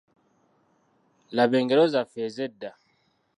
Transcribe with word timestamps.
Laba 1.35 1.55
engero 1.61 1.83
zaffe 1.93 2.19
ez'edda. 2.29 2.71